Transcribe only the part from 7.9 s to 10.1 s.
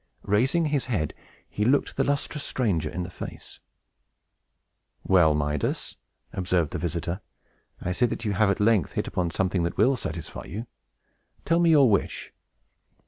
see that you have at length hit upon something that will